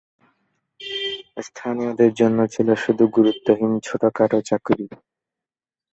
স্থানীয়দের 1.47 2.11
জন্য 2.13 2.39
ছিল 2.53 2.67
শুধু 2.75 3.03
গুরুত্বহীন 3.15 3.71
ছোটখাট 3.79 4.31
চাকুরি। 4.47 4.87